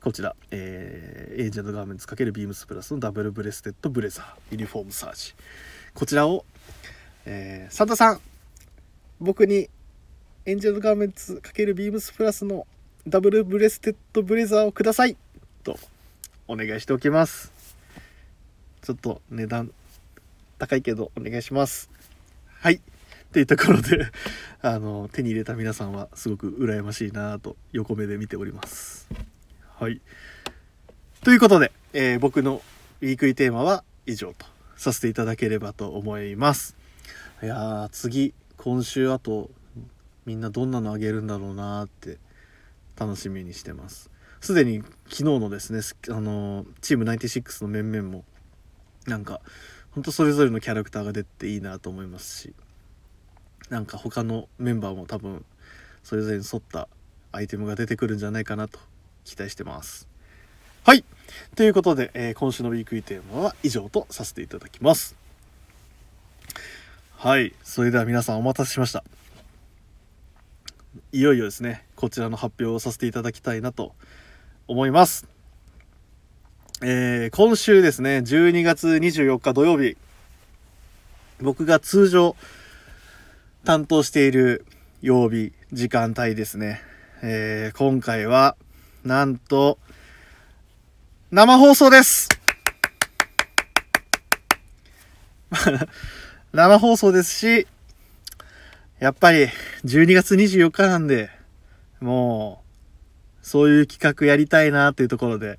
[0.00, 5.35] こちら、えー、エージェントガーメンツ×ビームスプラスのダブルブレステッドブレザーユニフォームサージ。
[5.94, 6.44] こちらを
[7.29, 8.20] えー、サンタさん
[9.18, 9.68] 僕に
[10.44, 12.68] エンジェルガーメンツ×ビームスプラスの
[13.07, 15.16] ダブルブレステッドブレザーをください
[15.64, 15.76] と
[16.46, 17.52] お願いしておきます。
[18.83, 19.72] ちょっと値段
[20.59, 21.90] 高いけどお願いします。
[22.61, 22.81] はい。
[23.33, 24.11] というところで
[24.62, 29.09] あの手に入れた皆さんはすごく羨ましいなと横目で見ております。
[29.79, 30.01] はい。
[31.23, 32.62] ということで、えー、僕の
[33.03, 36.77] ウィークリーテーマは以上とさせていただければと思います。
[37.42, 39.51] いや次今週あと
[40.25, 42.19] みんなどんなのあげるんだろうなって
[42.97, 44.11] 楽しみにしてます。
[44.40, 48.25] すでに昨日のですねあのチーム96の面々も
[49.07, 49.40] なんか
[49.97, 52.53] ほんとそれぞれのキャラクターが出ていいなと思いますし
[53.71, 55.43] なんか他のメンバーも多分
[56.05, 56.87] それぞれに沿った
[57.33, 58.79] アイテムが出てくるんじゃないかなと
[59.25, 60.07] 期待してます。
[60.85, 61.03] はい。
[61.57, 65.17] ということで、えー、今週のウィークリーテーマは以上とさせていただきます。
[67.17, 67.55] はい。
[67.65, 69.03] それでは皆さんお待たせしました。
[71.13, 73.95] いよいよですねこちらの発表をさせていただきたいなと
[74.69, 75.36] 思います。
[76.83, 79.97] えー、今週ですね12月24日土曜日
[81.41, 82.37] 僕が通常
[83.65, 84.67] 担当している
[85.01, 86.83] 曜日時間帯ですね、
[87.23, 88.57] えー、今回は
[89.05, 89.79] なんと
[91.33, 92.29] 生放送です。
[96.53, 97.67] 生放送ですし、
[99.01, 99.49] やっぱり
[99.85, 101.31] 12月24日なんで、
[102.01, 102.62] も
[103.43, 105.59] う、そういう企画やりたいなっていうところで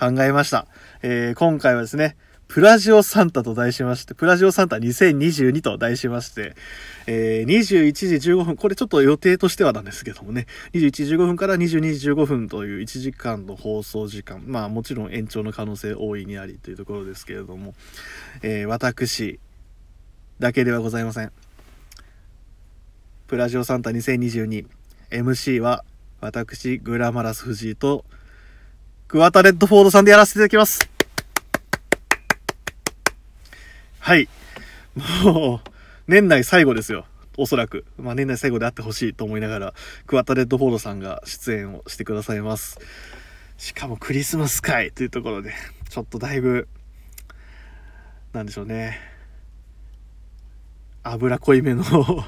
[0.00, 0.66] 考えました。
[1.02, 2.16] えー、今回はですね、
[2.48, 6.56] プラジオサンタと題しまして、プラジオサンタ2022と題しまして、
[7.06, 17.74] えー、21時15分、これちょっと予定としてはなんですけどもね、21時15分から22時15分という1時間の放送時間、まあもちろん延長の可能性大いにありというところですけれども、
[18.42, 19.38] えー、私、
[20.38, 21.32] だけではございません。
[23.28, 25.84] プラジオサンタ 2022MC は
[26.20, 28.04] 私グラマラス藤井と
[29.10, 30.88] クワタレッドフォードさんでやらせていただきます。
[33.98, 34.28] はい。
[35.24, 35.68] もう、
[36.06, 37.06] 年内最後ですよ。
[37.36, 37.84] おそらく。
[37.98, 39.74] まあ、年内最後であってほしいと思いながら、
[40.06, 42.78] クワタレッドフォードさんが出演をしてくださいます。
[43.58, 45.54] しかもクリスマス会というところで、
[45.88, 46.68] ちょっとだいぶ、
[48.32, 49.00] なんでしょうね。
[51.02, 51.82] 脂濃いめの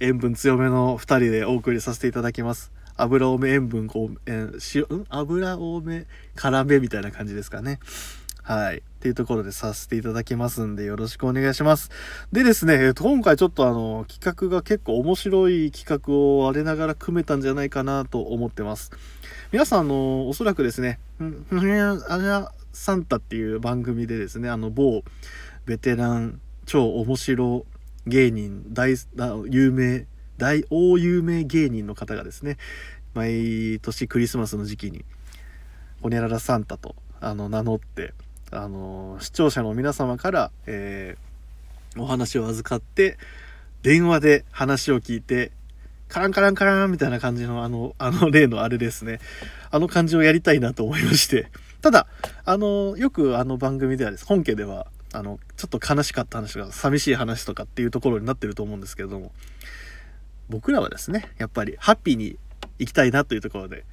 [0.00, 2.72] 塩分強めの2人でお送りさせていただきます。
[2.96, 7.78] 油多め塩分こう、えー、塩、ん油多め辛めみたいな感じですかね。
[8.42, 8.78] はい。
[8.78, 11.90] っていうところでさせていただきますんで、よろしくお願いします。
[12.30, 18.92] でですね、今回ちょっとあの、企画が結構面白い企画を我ながら組めたんじゃないかなと思ってます。
[19.50, 25.02] 皆さん、あの、おそらくですね、ふにゃ、あにゃ、サンタっていう番組でですね、あの、某
[25.64, 27.66] ベテラン、超面白
[28.06, 28.94] 芸人、大、
[29.50, 30.06] 有名、
[30.38, 32.56] 大、大有名芸人の方がですね、
[33.14, 35.04] 毎年クリスマスの時期に、
[36.02, 38.14] ホニャララサンタと、あの、名乗って、
[38.52, 43.18] あの視聴者の皆様から、えー、お話を預かって
[43.82, 45.50] 電話で話を聞いて
[46.08, 49.18] カランカランカランみたいな感じのあのあの例のあれですね。
[49.72, 51.50] あの感じをやりたいなと思いまして。
[51.82, 52.06] ただ
[52.44, 59.32] あのよくあの番組ではです本家ではあのちょっと悲しかった話とか寂しい話とかっていうところになってると思うんですけれども。
[60.48, 62.38] 僕らはですねやっぱりハッピーに
[62.78, 63.84] 行きたいなというところで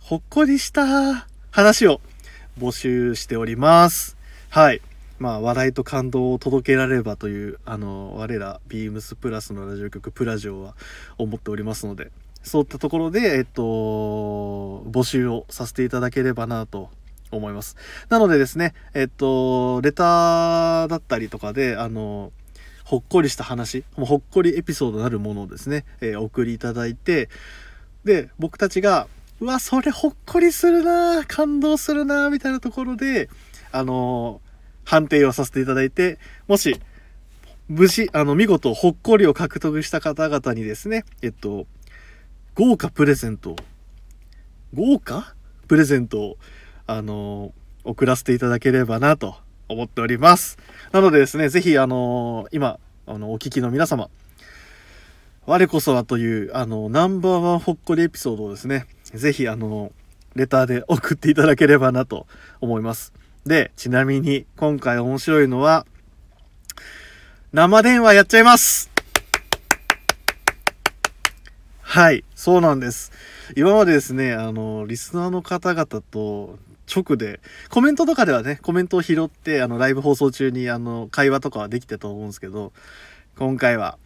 [0.00, 2.00] ほっこりした話を
[2.58, 4.16] 募集しております。
[4.48, 4.80] はい。
[5.18, 10.76] まあ、笑いと感動を届けられればという、あの、我ら、ビームスプラスのラジオ局プラジオは
[11.18, 12.10] 思っておりますので、
[12.42, 16.88] そういったところで、えっと、募集をさせていただければなと
[17.30, 17.76] 思います。
[18.08, 22.32] なのでですね、えっと、レターだったりとかで、あの、
[22.88, 27.28] ほっこりした話、ほっこりエピソードなるものをですね、えー、お送りいただいて、
[28.02, 29.08] で、僕たちが、
[29.40, 33.28] うわ、それほっこりするな感動するなみたいなところで、
[33.72, 36.80] あのー、判定をさせていただいて、もし、
[37.68, 41.66] 無事、あの、見事、ほっこりを獲得した方々にですね、えっと、
[42.54, 43.54] 豪華プレゼント
[44.72, 45.34] 豪華
[45.66, 46.38] プレゼントを、
[46.86, 49.36] あのー、送らせていただければなと
[49.68, 50.58] 思っております。
[50.92, 54.08] なのでですね、ぜひ、あのー、今、あの、お聞きの皆様、
[55.46, 59.92] 我こそはという、あの、ナンバーワンほっこりエピソードをですね、ぜひあの、
[60.34, 62.26] レターで送っていただければなと
[62.60, 63.12] 思います。
[63.46, 65.86] で、ちなみに今回面白いのは、
[67.52, 68.90] 生電話やっちゃいます
[71.80, 73.10] はい、そうなんです。
[73.56, 76.58] 今までですね、あの、リスナーの方々と
[76.94, 82.72] 直で、コメントとかではね、コメントを拾って、あの、ライブ放送中に、あの、会話とかはできてたと思うんですけど、
[83.36, 83.98] 今回は、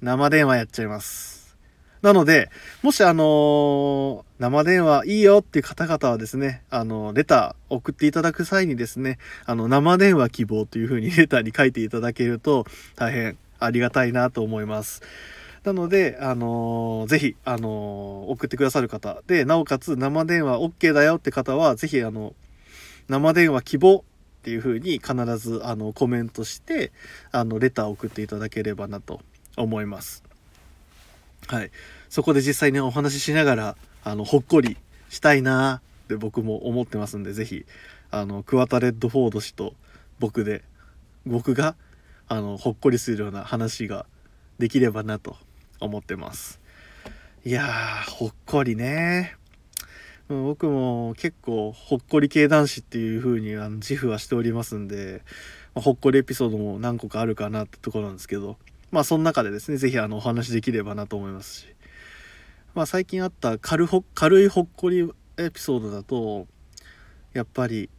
[0.00, 1.56] 生電話やっちゃいます。
[2.02, 2.50] なので、
[2.82, 15.00] もしあのー、生電話いいよっていう方々はですね、あの、レター送っていただく際にですね、あの、生電話希望というふうにレターに書いていただけると大変ありがたいなと思います。
[15.64, 22.34] なので、あのー、ぜひ、あのー、送ってくださる方で、なおかつ生電話 OK だよって方は、ぜひ、あの、
[23.08, 24.02] 生電話希望っ
[24.42, 26.90] ていうふうに必ず、あの、コメントして、
[27.30, 29.20] あの、レターを送っていただければなと
[29.56, 30.24] 思います。
[31.48, 31.70] はい、
[32.08, 34.76] そこで実際にお話ししながらあのほっこり
[35.10, 37.66] したいなって僕も思ってますんで是非
[38.10, 39.74] あのクワタレッドフォード氏と
[40.18, 40.62] 僕で
[41.26, 41.74] 僕が
[42.28, 44.06] あのほっこりするような話が
[44.58, 45.36] できればなと
[45.82, 46.60] 思ってます。
[47.44, 49.36] いやーほっこりね。
[50.28, 55.22] 僕も結構ほっこり系男子っていう風にあに自負はしておりますんで、
[55.74, 58.56] ま、ほっこりエピソードも何個かあるかなってところなんですけど
[58.90, 61.66] まあその中でですね是非あのお話できればなと思いますし。
[62.74, 66.46] まあ最近あった軽ほ軽いほっこりエピソードだと
[67.34, 67.90] やっぱり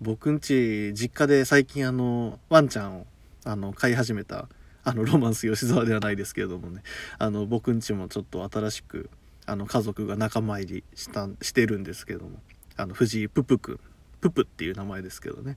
[0.00, 3.06] 僕んち実家で最近あのワンちゃんを
[3.44, 4.48] あの飼い始めた
[4.86, 6.82] あのロマンス吉沢ではないですけれどもね。
[7.18, 9.10] あの僕んちもちょっと新しく
[9.44, 12.38] あの家族が仲間入りしたしてるんですけども。
[12.76, 13.80] あの藤井ププくん
[14.20, 15.56] ププっていう名前ですけどね。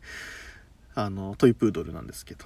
[0.95, 2.45] あのトイプードルなんですけど。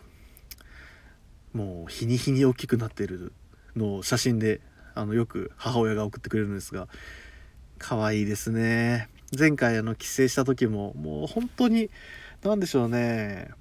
[1.53, 3.31] もう日に日に大きくなってる
[3.77, 4.59] のを写真で
[4.93, 6.88] あのよく母親が送ってくれるんですが
[7.77, 9.07] 可愛いですね。
[9.38, 11.89] 前回あの帰省した時ももう本当に
[12.43, 13.51] 何でしょうね。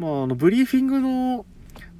[0.00, 1.46] まああのブリーフィングの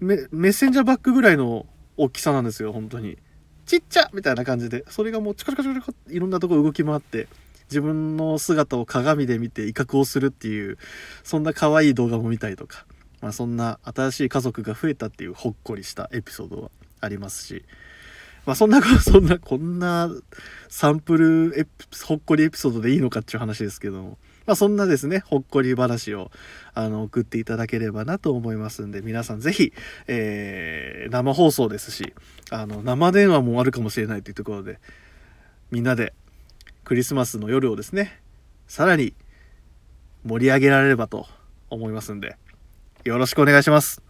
[0.01, 0.16] メ
[0.48, 3.18] ッセンジャーバッグぐらいの大きさなんですよ本当に。
[3.66, 4.84] ちっちゃみたいな感じで。
[4.88, 7.28] それがもうチカチカチカチカいろんなとこ動き回って
[7.68, 10.78] 自分の姿を鏡で見て威嚇をするっていう
[11.22, 12.84] そんな可愛い動画も見たりとか
[13.20, 16.70] まあ、そんな新しい家族が増えたっていうほっこりしたエピソードは
[17.01, 17.64] ありますし、
[18.46, 20.11] まあそんな、そんな、こんな
[20.68, 21.70] サンプルエピ
[22.05, 24.18] ほっこりエピソードでいいのかっていう話ですけども、
[24.51, 26.32] まあそんなですね、ほっこり話を
[26.74, 29.72] あの送っていただければなと思いますんで、皆さんぜひ、
[30.09, 32.14] えー、生放送ですし、
[32.51, 34.80] あの、生電話もあるかもしれないというところで、
[35.70, 36.14] みんなで
[36.82, 38.20] クリスマスの夜をですね、
[38.66, 39.14] さらに
[40.24, 41.28] 盛り上げられればと
[41.70, 42.36] 思いますんで、
[43.05, 44.03] よろしくお願いします。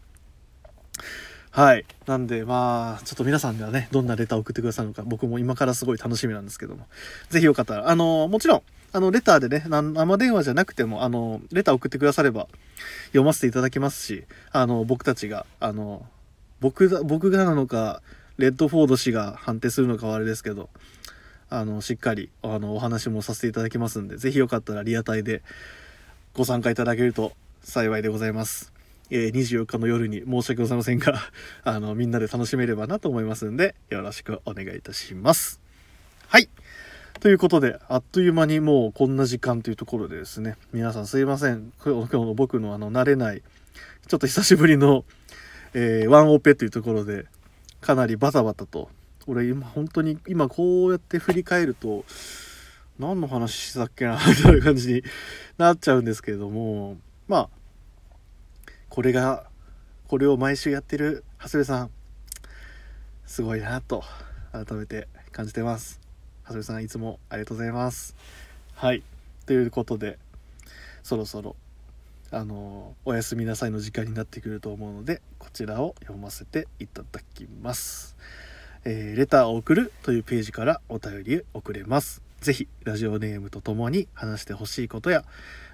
[1.51, 1.85] はい。
[2.07, 6.87] なんで、まあ、ちょっと皆さんではね、どんなレターを送ってくださるのか、僕も今からすごい楽しみなんですけども、
[7.29, 8.63] ぜひよかったら、あの、もちろん、
[8.93, 12.49] あの、レターでね、生電話じゃなくても、あの、レター送ってくだされば、
[13.09, 16.07] 読ませていただきますし、あの、僕たちが、あの、
[16.61, 18.03] 僕だ、僕がなのか、
[18.39, 20.71] レッドフォード氏が判定するのかはあれですけど、
[21.51, 25.43] あの、しっかり、あの、お話もさせていただきますんで、ぜひよかったらリアタイで
[26.35, 27.33] ご参加いただけると
[27.63, 28.73] 幸いでございます。
[29.11, 31.21] えー、24日の夜に申し訳ございませんが
[31.65, 35.61] あの、みんなで楽しめればなと思いますんで、よろしくお願いいたします。
[36.29, 36.49] はい。
[37.21, 41.71] ということで、あっという間にもうこんな時間というところでですね、皆さんすいません。
[41.85, 43.43] 今日の僕のあの、慣れない、
[44.09, 45.05] ちょっと久しぶりの、
[45.75, 47.27] えー、ワンオペというところで、
[47.83, 48.89] かなりバタバタと、
[49.27, 52.07] 俺今本当に、今こうやって振り返ると、
[52.99, 55.03] 何の話したっけな、 みたいな感じに
[55.59, 56.97] なっちゃうんですけれども、
[57.29, 57.49] まあ、
[58.89, 59.45] これが
[60.09, 61.91] これを毎週やってる長谷部さん
[63.27, 64.03] すごいなと
[64.53, 66.00] 改めて感じてます。
[66.51, 68.17] 長谷さんいつもありがとうございます。
[68.75, 69.05] はい。
[69.47, 70.19] ということで
[71.05, 71.55] そろそろ
[72.33, 78.17] あのおやすみなさいの時間になってくると思うのでこちらを読ませていただきます、
[78.85, 82.21] えー、レターを送るというページからお便り送れます。
[82.41, 85.25] 是非ラジオネームとともに話してほしいことや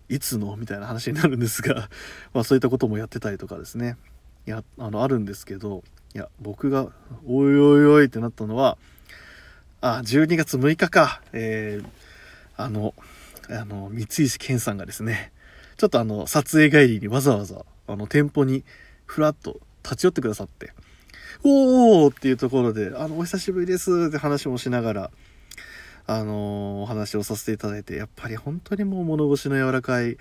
[0.10, 0.58] ういつの？
[0.58, 1.90] みたいな話になるんですが
[2.34, 3.96] まあそういったこともやってたりとかですね。
[4.46, 6.90] いやあのあるんですけどいや僕が
[7.26, 8.78] おいおいおいってなったのは
[9.80, 11.22] あ12月6日か。
[11.32, 11.88] えー、
[12.58, 12.94] あの
[13.50, 15.32] あの三石健さんがですね
[15.78, 18.64] ちょっとあの撮影帰りにわざわざあの店舗に
[19.06, 20.74] ふらっと立ち寄ってくださって
[21.44, 25.12] おーっていうところで「あのお久しぶりです」って話もしながら
[26.08, 30.18] あのお話をさせていただいてやっぱり本当にもう物腰の柔らかい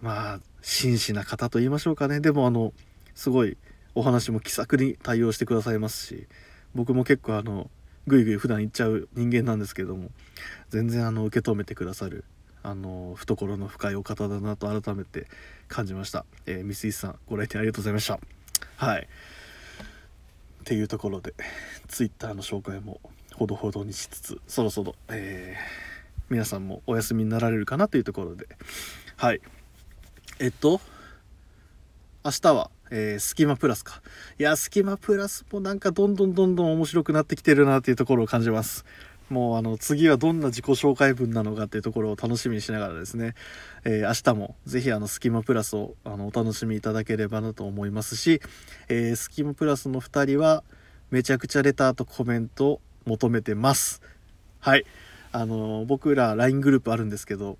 [0.00, 2.20] まあ真摯な方と言いましょうかね。
[2.20, 2.72] でもあの
[3.14, 3.56] すごい
[3.94, 6.26] お話も気さくに対応してくださいますし
[6.74, 7.70] 僕も結構あの
[8.06, 10.10] ぐいぐい普段言っちゃう人間なんですけども
[10.70, 12.24] 全然あの受け止めてくださる
[12.62, 15.26] あの懐の深いお方だなと改めて
[15.68, 18.20] 感じました、えー、ミスイさんご来店ありがとうございました。
[18.76, 19.08] はい。
[20.60, 21.34] っていうところで
[21.88, 23.00] Twitter の紹介も
[23.34, 28.46] ほどほどにしつつそろそろ、えー、皆さんもお休みになられるかなというところで。
[29.16, 29.40] はい。
[30.38, 30.80] えっと
[32.24, 34.02] 明日はえー、スキマプラスか。
[34.38, 38.84] いや、スキマプラスもなんかどんどんどんどん面白くなってきてるなっていうところを感じます。
[39.30, 43.34] もうあの次はどんな自己紹介文なのかっていうところを楽しみにしながらですね、
[43.84, 48.42] えー、明日もぜひあのスキマプラスをあのお楽しみいただければなと思いますし、
[48.90, 50.62] えー、スキマプラスの2人は
[51.10, 54.02] めちゃくちゃレターとコメントを求めてます。
[54.60, 54.84] はい。
[55.32, 57.56] あの僕ら LINE グループあるんですけど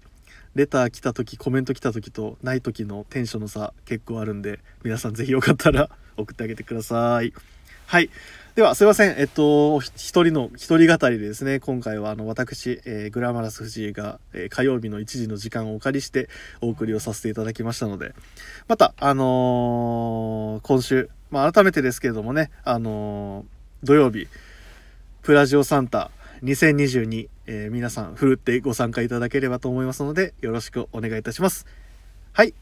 [0.55, 7.33] レター来た時コメント来た時とない時のテンションの差結構あるんで皆さん是非よかったら送ってあげてください。
[7.87, 8.11] はい。
[8.55, 9.15] ではすいません。
[9.19, 11.59] えっと一人の一人語りでですね。
[11.59, 16.29] 今回はあの私、えー、グラマラス藤井が、えー、火曜日の1時の時間をお借りして
[16.61, 18.15] お送りをさせていただきましたので
[18.69, 23.47] またあのー、今週、まあ、改めてですけれどもねあの
[23.83, 24.29] 土曜日
[25.23, 26.11] プラジオサンタ
[26.43, 31.67] 2022、えー、皆さん、ふるってご参加いただければと思いますので、よろしくお願いいたします。
[32.33, 32.55] はい。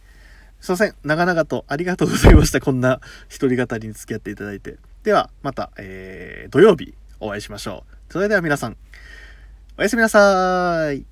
[0.61, 0.95] すいません。
[1.03, 2.61] 長々とありがとうございました。
[2.61, 4.77] こんな一人語りに付き合っていただいて。
[5.03, 8.13] では、また、えー、土曜日お会いしましょう。
[8.13, 8.77] それでは皆さん、
[9.79, 11.10] おやすみなさい。